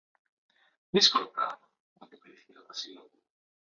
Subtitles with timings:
[0.89, 3.23] Δύσκολο πράμα, αποκρίθηκε το Βασιλόπουλο.